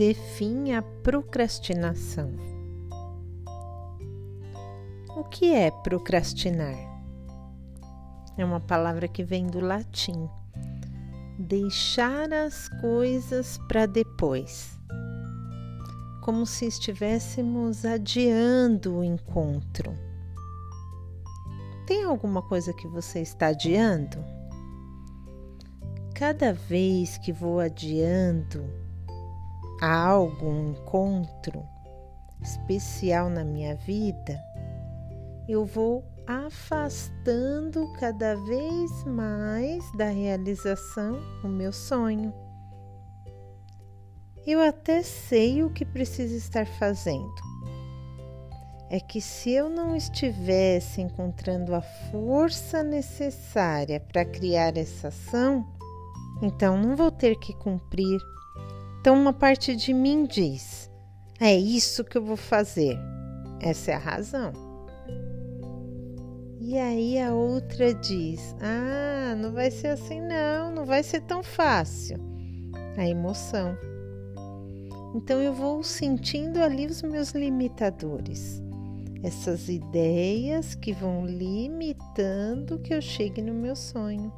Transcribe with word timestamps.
dê 0.00 0.14
fim 0.14 0.72
à 0.72 0.80
procrastinação. 0.80 2.32
O 5.14 5.22
que 5.24 5.52
é 5.52 5.70
procrastinar? 5.70 6.74
É 8.38 8.42
uma 8.42 8.60
palavra 8.60 9.06
que 9.06 9.22
vem 9.22 9.46
do 9.46 9.60
latim. 9.60 10.26
Deixar 11.38 12.32
as 12.32 12.66
coisas 12.80 13.58
para 13.68 13.84
depois. 13.84 14.80
Como 16.22 16.46
se 16.46 16.64
estivéssemos 16.64 17.84
adiando 17.84 19.00
o 19.00 19.04
encontro. 19.04 19.92
Tem 21.86 22.04
alguma 22.04 22.40
coisa 22.40 22.72
que 22.72 22.88
você 22.88 23.20
está 23.20 23.48
adiando? 23.48 24.16
Cada 26.14 26.54
vez 26.54 27.18
que 27.18 27.34
vou 27.34 27.60
adiando 27.60 28.79
algo, 29.80 30.46
um 30.46 30.70
encontro 30.72 31.66
especial 32.42 33.28
na 33.28 33.44
minha 33.44 33.74
vida, 33.76 34.38
eu 35.48 35.64
vou 35.64 36.04
afastando 36.26 37.92
cada 37.98 38.36
vez 38.36 39.04
mais 39.04 39.84
da 39.96 40.08
realização 40.08 41.18
o 41.42 41.48
meu 41.48 41.72
sonho. 41.72 42.32
Eu 44.46 44.60
até 44.60 45.02
sei 45.02 45.62
o 45.62 45.70
que 45.70 45.84
preciso 45.84 46.34
estar 46.34 46.66
fazendo. 46.66 47.50
É 48.88 48.98
que 48.98 49.20
se 49.20 49.50
eu 49.50 49.68
não 49.68 49.94
estivesse 49.94 51.00
encontrando 51.00 51.74
a 51.74 51.80
força 51.80 52.82
necessária 52.82 54.00
para 54.00 54.24
criar 54.24 54.76
essa 54.76 55.08
ação, 55.08 55.64
então 56.42 56.76
não 56.76 56.96
vou 56.96 57.10
ter 57.10 57.36
que 57.36 57.52
cumprir. 57.54 58.18
Então, 59.00 59.14
uma 59.14 59.32
parte 59.32 59.74
de 59.74 59.94
mim 59.94 60.26
diz: 60.26 60.90
é 61.40 61.56
isso 61.56 62.04
que 62.04 62.18
eu 62.18 62.22
vou 62.22 62.36
fazer. 62.36 62.98
Essa 63.62 63.92
é 63.92 63.94
a 63.94 63.98
razão. 63.98 64.52
E 66.60 66.76
aí 66.76 67.18
a 67.18 67.32
outra 67.32 67.94
diz: 67.94 68.54
Ah, 68.60 69.34
não 69.34 69.52
vai 69.52 69.70
ser 69.70 69.88
assim, 69.88 70.20
não, 70.20 70.70
não 70.70 70.84
vai 70.84 71.02
ser 71.02 71.22
tão 71.22 71.42
fácil. 71.42 72.18
A 72.98 73.08
emoção. 73.08 73.74
Então 75.14 75.40
eu 75.40 75.54
vou 75.54 75.82
sentindo 75.82 76.62
ali 76.62 76.84
os 76.84 77.00
meus 77.00 77.30
limitadores, 77.30 78.62
essas 79.22 79.70
ideias 79.70 80.74
que 80.74 80.92
vão 80.92 81.24
limitando 81.24 82.78
que 82.78 82.92
eu 82.92 83.00
chegue 83.00 83.40
no 83.40 83.54
meu 83.54 83.74
sonho. 83.74 84.30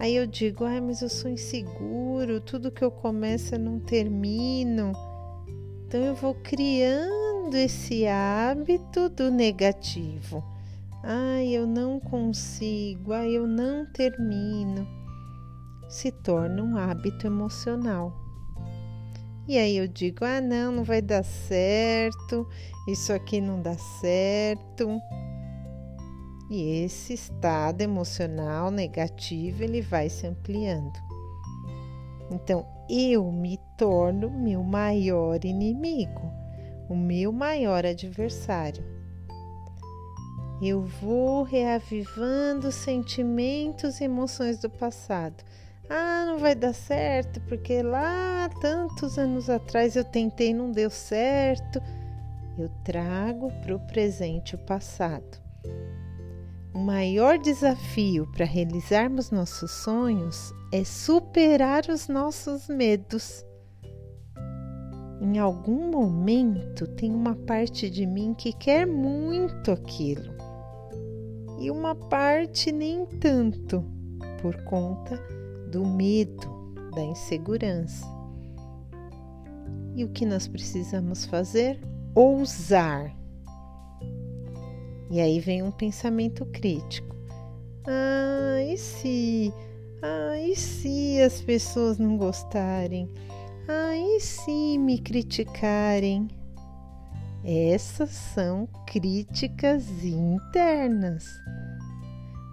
Aí 0.00 0.16
eu 0.16 0.26
digo: 0.26 0.64
Ah, 0.64 0.80
mas 0.80 1.00
eu 1.00 1.08
sou 1.08 1.30
inseguro, 1.30 2.40
tudo 2.40 2.72
que 2.72 2.82
eu 2.82 2.90
começo 2.90 3.54
eu 3.54 3.60
não 3.60 3.78
termino. 3.78 4.92
Então 5.86 6.00
eu 6.00 6.16
vou 6.16 6.34
criando 6.34 7.54
esse 7.54 8.04
hábito 8.06 9.08
do 9.08 9.30
negativo 9.30 10.42
ai, 11.02 11.48
eu 11.48 11.66
não 11.66 11.98
consigo, 11.98 13.12
ai, 13.12 13.30
eu 13.36 13.46
não 13.46 13.86
termino, 13.86 14.86
se 15.88 16.10
torna 16.10 16.62
um 16.62 16.76
hábito 16.76 17.26
emocional. 17.26 18.12
E 19.48 19.58
aí 19.58 19.76
eu 19.76 19.88
digo: 19.88 20.24
ah, 20.24 20.40
não, 20.40 20.70
não 20.70 20.84
vai 20.84 21.02
dar 21.02 21.24
certo, 21.24 22.46
isso 22.88 23.12
aqui 23.12 23.40
não 23.40 23.60
dá 23.60 23.76
certo. 24.00 25.00
E 26.50 26.82
esse 26.82 27.14
estado 27.14 27.80
emocional 27.80 28.70
negativo 28.70 29.62
ele 29.62 29.80
vai 29.80 30.08
se 30.08 30.26
ampliando. 30.26 30.98
Então 32.30 32.66
eu 32.90 33.30
me 33.30 33.58
torno 33.78 34.28
meu 34.28 34.62
maior 34.62 35.44
inimigo, 35.44 36.30
o 36.88 36.96
meu 36.96 37.32
maior 37.32 37.86
adversário 37.86 38.84
eu 40.62 40.82
vou 40.82 41.42
reavivando 41.42 42.70
sentimentos 42.70 43.98
e 44.00 44.04
emoções 44.04 44.58
do 44.58 44.68
passado. 44.68 45.42
Ah, 45.88 46.24
não 46.26 46.38
vai 46.38 46.54
dar 46.54 46.74
certo 46.74 47.40
porque 47.48 47.82
lá 47.82 48.48
tantos 48.60 49.18
anos 49.18 49.48
atrás 49.48 49.96
eu 49.96 50.04
tentei 50.04 50.52
não 50.52 50.70
deu 50.70 50.90
certo. 50.90 51.80
Eu 52.58 52.68
trago 52.84 53.50
para 53.62 53.74
o 53.74 53.80
presente 53.80 54.54
o 54.54 54.58
passado. 54.58 55.40
O 56.72 56.78
maior 56.78 57.36
desafio 57.36 58.28
para 58.28 58.44
realizarmos 58.44 59.30
nossos 59.30 59.70
sonhos 59.70 60.54
é 60.72 60.84
superar 60.84 61.84
os 61.88 62.06
nossos 62.06 62.68
medos. 62.68 63.44
Em 65.20 65.38
algum 65.38 65.90
momento 65.90 66.86
tem 66.86 67.12
uma 67.12 67.34
parte 67.34 67.90
de 67.90 68.06
mim 68.06 68.34
que 68.34 68.52
quer 68.52 68.86
muito 68.86 69.72
aquilo 69.72 70.32
e 71.60 71.70
uma 71.70 71.94
parte 71.94 72.72
nem 72.72 73.04
tanto, 73.04 73.84
por 74.40 74.56
conta 74.64 75.20
do 75.70 75.84
medo, 75.84 76.72
da 76.94 77.02
insegurança. 77.02 78.06
E 79.94 80.04
o 80.04 80.08
que 80.08 80.24
nós 80.24 80.48
precisamos 80.48 81.26
fazer? 81.26 81.78
Ousar. 82.14 83.19
E 85.10 85.20
aí 85.20 85.40
vem 85.40 85.60
um 85.60 85.72
pensamento 85.72 86.46
crítico. 86.46 87.16
Ah, 87.84 88.62
e 88.62 88.78
se? 88.78 89.52
Ah, 90.00 90.38
e 90.38 90.54
se 90.54 91.20
as 91.20 91.42
pessoas 91.42 91.98
não 91.98 92.16
gostarem? 92.16 93.10
Ah, 93.68 93.96
e 93.96 94.20
se 94.20 94.78
me 94.78 95.00
criticarem? 95.00 96.28
Essas 97.42 98.10
são 98.10 98.68
críticas 98.86 99.88
internas. 100.04 101.24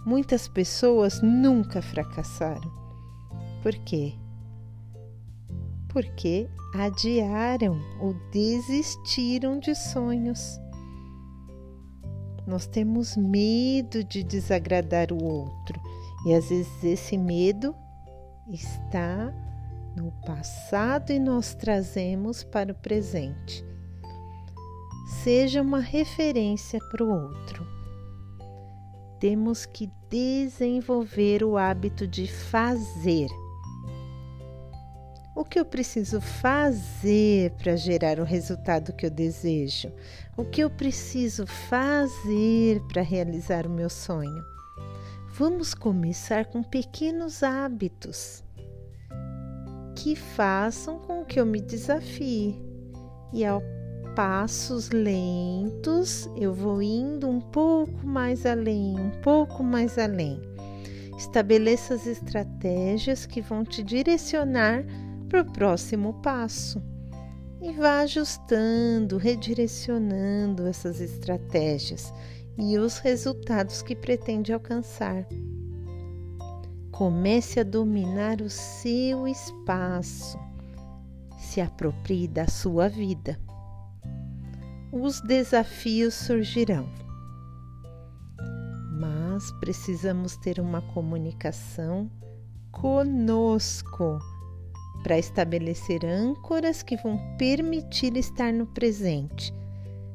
Muitas 0.04 0.48
pessoas 0.48 1.22
nunca 1.22 1.82
fracassaram. 1.82 2.72
Por 3.62 3.74
quê? 3.84 4.14
Porque 5.90 6.48
adiaram 6.74 7.80
ou 8.00 8.16
desistiram 8.32 9.60
de 9.60 9.76
sonhos. 9.76 10.60
Nós 12.48 12.66
temos 12.66 13.18
medo 13.18 14.04
de 14.04 14.24
desagradar 14.24 15.12
o 15.12 15.22
outro 15.22 15.80
e 16.26 16.34
às 16.34 16.50
vezes 16.50 16.84
esse 16.84 17.18
medo 17.18 17.76
está 18.48 19.34
no 19.96 20.12
passado 20.26 21.12
e 21.12 21.20
nós 21.20 21.54
trazemos 21.54 22.44
para 22.44 22.72
o 22.72 22.76
presente 22.76 23.68
seja 25.08 25.62
uma 25.62 25.80
referência 25.80 26.80
para 26.92 27.04
o 27.04 27.10
outro. 27.10 27.66
Temos 29.20 29.66
que 29.66 29.90
desenvolver 30.10 31.44
o 31.44 31.58
hábito 31.58 32.06
de 32.06 32.28
fazer. 32.28 33.28
O 35.38 35.46
que 35.46 35.60
eu 35.60 35.66
preciso 35.66 36.20
fazer 36.20 37.52
para 37.60 37.76
gerar 37.76 38.20
o 38.20 38.24
resultado 38.24 38.92
que 38.92 39.06
eu 39.06 39.12
desejo? 39.12 39.92
O 40.36 40.44
que 40.44 40.62
eu 40.62 40.68
preciso 40.68 41.46
fazer 41.46 42.82
para 42.92 43.04
realizar 43.04 43.68
o 43.68 43.70
meu 43.70 43.88
sonho? 43.88 44.44
Vamos 45.34 45.76
começar 45.76 46.48
com 46.48 46.64
pequenos 46.64 47.44
hábitos 47.44 48.44
que 49.96 50.16
façam 50.16 50.98
com 50.98 51.24
que 51.24 51.40
eu 51.40 51.46
me 51.46 51.62
desafie 51.62 52.60
e 53.32 53.46
ao 53.46 53.62
passos 54.16 54.90
lentos, 54.90 56.28
eu 56.36 56.52
vou 56.52 56.82
indo 56.82 57.30
um 57.30 57.40
pouco 57.40 58.08
mais 58.08 58.44
além, 58.44 59.00
um 59.00 59.12
pouco 59.22 59.64
mais 59.64 60.00
além. 60.00 60.42
Estabeleça 61.16 61.94
as 61.94 62.08
estratégias 62.08 63.28
que 63.28 63.40
vão 63.40 63.64
te 63.64 63.84
direcionar 63.84 64.84
para 65.28 65.42
o 65.42 65.52
próximo 65.52 66.14
passo 66.22 66.82
e 67.62 67.72
vá 67.74 68.00
ajustando, 68.02 69.18
redirecionando 69.18 70.68
essas 70.68 71.02
estratégias 71.02 72.14
e 72.58 72.78
os 72.78 73.00
resultados 73.00 73.82
que 73.82 73.96
pretende 73.96 74.54
alcançar. 74.54 75.28
Comece 76.92 77.60
a 77.60 77.64
dominar 77.64 78.42
o 78.42 78.50
seu 78.50 79.28
espaço, 79.28 80.40
se 81.38 81.62
aproprie 81.62 82.28
da 82.28 82.48
sua 82.48 82.88
vida 82.88 83.40
os 84.92 85.22
desafios 85.22 86.14
surgirão. 86.14 86.90
Mas 89.00 89.52
precisamos 89.60 90.38
ter 90.38 90.60
uma 90.60 90.82
comunicação 90.82 92.10
conosco 92.72 94.20
para 95.04 95.18
estabelecer 95.18 96.06
âncoras 96.06 96.84
que 96.84 96.98
vão 96.98 97.20
permitir 97.38 98.16
estar 98.18 98.52
no 98.52 98.66
presente. 98.66 99.54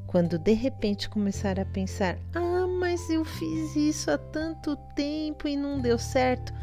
Quando 0.07 0.37
de 0.37 0.53
repente 0.53 1.09
começar 1.09 1.59
a 1.59 1.65
pensar: 1.65 2.17
ah, 2.35 2.67
mas 2.79 3.09
eu 3.09 3.25
fiz 3.25 3.75
isso 3.75 4.11
há 4.11 4.17
tanto 4.17 4.75
tempo 4.95 5.47
e 5.47 5.55
não 5.55 5.79
deu 5.79 5.97
certo, 5.97 6.53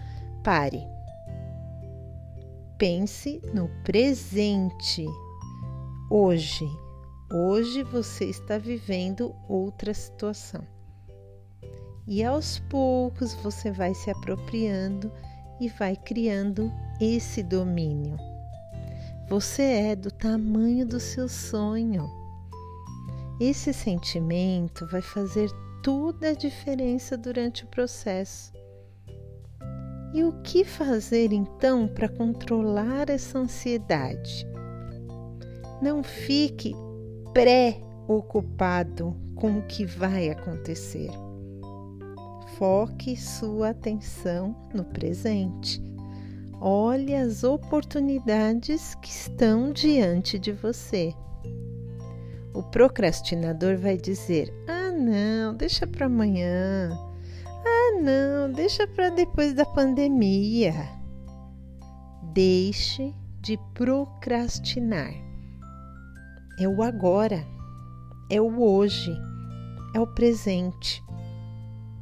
pare. 0.45 0.87
pense 2.79 3.43
no 3.53 3.69
presente, 3.83 5.05
hoje. 6.11 6.67
Hoje 7.33 7.83
você 7.85 8.25
está 8.25 8.59
vivendo 8.59 9.35
outra 9.49 9.95
situação. 9.95 10.67
E 12.07 12.25
aos 12.25 12.59
poucos 12.59 13.35
você 13.35 13.71
vai 13.71 13.95
se 13.95 14.11
apropriando 14.11 15.13
e 15.61 15.69
vai 15.69 15.95
criando 15.95 16.73
esse 17.01 17.43
domínio. 17.43 18.17
Você 19.29 19.63
é 19.63 19.95
do 19.95 20.11
tamanho 20.11 20.87
do 20.87 20.99
seu 20.99 21.29
sonho. 21.29 22.11
Esse 23.41 23.73
sentimento 23.73 24.87
vai 24.89 25.01
fazer 25.01 25.51
toda 25.83 26.31
a 26.31 26.35
diferença 26.35 27.17
durante 27.17 27.65
o 27.65 27.69
processo. 27.69 28.53
E 30.13 30.25
o 30.25 30.33
que 30.43 30.65
fazer 30.65 31.33
então 31.33 31.87
para 31.87 32.09
controlar 32.09 33.09
essa 33.09 33.39
ansiedade? 33.39 34.45
Não 35.81 36.03
fique 36.03 36.75
preocupado 37.33 39.17
com 39.37 39.59
o 39.59 39.63
que 39.63 39.87
vai 39.87 40.29
acontecer. 40.29 41.11
Foque 42.61 43.17
sua 43.17 43.71
atenção 43.71 44.55
no 44.75 44.85
presente. 44.85 45.83
Olhe 46.61 47.17
as 47.17 47.43
oportunidades 47.43 48.95
que 48.97 49.09
estão 49.09 49.73
diante 49.73 50.39
de 50.39 50.53
você. 50.53 51.15
O 52.53 52.63
procrastinador 52.63 53.79
vai 53.79 53.97
dizer: 53.97 54.53
Ah, 54.69 54.93
não, 54.93 55.55
deixa 55.55 55.87
para 55.87 56.05
amanhã. 56.05 56.91
Ah, 57.47 57.99
não, 57.99 58.53
deixa 58.53 58.87
para 58.87 59.09
depois 59.09 59.55
da 59.55 59.65
pandemia. 59.65 60.75
Deixe 62.35 63.15
de 63.41 63.59
procrastinar. 63.73 65.15
É 66.59 66.69
o 66.69 66.83
agora, 66.83 67.43
é 68.31 68.39
o 68.39 68.63
hoje, 68.63 69.17
é 69.95 69.99
o 69.99 70.07
presente. 70.07 71.03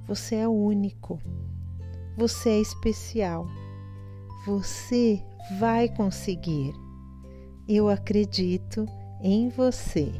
Você 0.08 0.36
é 0.36 0.48
único, 0.48 1.20
você 2.16 2.48
é 2.48 2.60
especial, 2.60 3.46
você 4.46 5.22
vai 5.58 5.88
conseguir. 5.88 6.72
Eu 7.68 7.90
acredito 7.90 8.86
em 9.20 9.50
você. 9.50 10.10